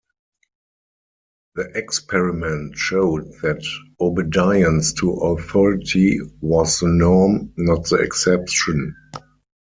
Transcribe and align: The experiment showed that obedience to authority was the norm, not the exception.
The 1.53 1.77
experiment 1.77 2.75
showed 2.75 3.33
that 3.43 3.63
obedience 3.99 4.93
to 4.93 5.11
authority 5.11 6.21
was 6.39 6.79
the 6.79 6.87
norm, 6.87 7.53
not 7.55 7.87
the 7.87 7.97
exception. 7.97 8.95